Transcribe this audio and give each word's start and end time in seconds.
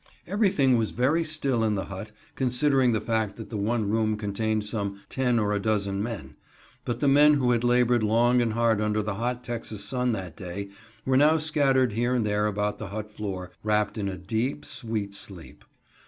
Everything 0.25 0.77
was 0.77 0.89
very 0.89 1.23
still 1.23 1.63
in 1.63 1.75
the 1.75 1.85
hut, 1.85 2.11
considering 2.33 2.91
the 2.91 2.99
fact 2.99 3.35
that 3.35 3.51
the 3.51 3.55
one 3.57 3.87
room 3.87 4.17
contained 4.17 4.65
some 4.65 4.99
ten 5.09 5.37
or 5.37 5.53
a 5.53 5.59
dozen 5.59 6.01
men; 6.01 6.35
but 6.85 7.01
the 7.01 7.07
men 7.07 7.35
who 7.35 7.51
had 7.51 7.63
labored 7.63 8.01
long 8.01 8.41
and 8.41 8.53
hard 8.53 8.81
under 8.81 9.03
the 9.03 9.13
hot 9.13 9.43
Texas 9.43 9.83
sun 9.83 10.11
that 10.13 10.35
day 10.35 10.69
were 11.05 11.17
now 11.17 11.37
scattered 11.37 11.93
here 11.93 12.15
and 12.15 12.25
there 12.25 12.47
about 12.47 12.79
the 12.79 12.87
hut 12.87 13.11
floor, 13.11 13.51
wrapped 13.61 13.95
in 13.95 14.09
a 14.09 14.17
deep, 14.17 14.65
sweet 14.65 15.13
sleep. 15.13 15.63